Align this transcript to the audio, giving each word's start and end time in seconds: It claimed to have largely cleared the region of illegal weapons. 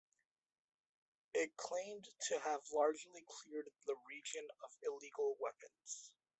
It 1.35 1.55
claimed 1.57 2.07
to 2.29 2.39
have 2.39 2.61
largely 2.73 3.23
cleared 3.29 3.69
the 3.85 3.95
region 4.09 4.47
of 4.63 4.71
illegal 4.81 5.35
weapons. 5.39 6.11